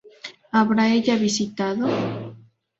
[0.51, 1.85] ¿Habrá ella visitado?